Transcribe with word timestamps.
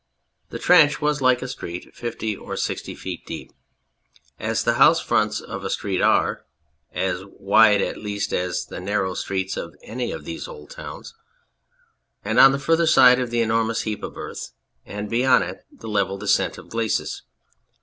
The 0.49 0.57
trench 0.57 0.99
was 0.99 1.21
like 1.21 1.43
a 1.43 1.47
street 1.47 1.95
fifty 1.95 2.33
feet 2.33 2.39
or 2.39 2.57
sixty 2.57 2.95
feet 2.95 3.23
deep, 3.27 3.53
as 4.39 4.63
the 4.63 4.73
house 4.81 4.99
fronts 4.99 5.39
of 5.39 5.63
a 5.63 5.69
street 5.69 6.01
are, 6.01 6.43
as 6.91 7.21
wide 7.23 7.83
at 7.83 7.97
least 8.01 8.33
as 8.33 8.65
the 8.65 8.79
narrow 8.79 9.13
streets 9.13 9.57
of 9.57 9.75
any 9.83 10.11
of 10.11 10.25
these 10.25 10.47
old 10.47 10.71
towns, 10.71 11.13
and 12.25 12.39
on 12.39 12.51
the 12.51 12.57
further 12.57 12.87
side 12.87 13.19
the 13.29 13.41
enormous 13.41 13.83
heap 13.83 14.01
of 14.01 14.17
earth, 14.17 14.53
and 14.87 15.07
beyond 15.07 15.43
it 15.43 15.67
the 15.71 15.87
level 15.87 16.17
descent 16.17 16.57
of 16.57 16.65
the 16.65 16.71
glacis. 16.71 17.21